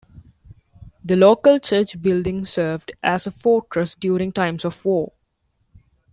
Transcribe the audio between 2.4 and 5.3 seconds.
served as a fortress during times of war.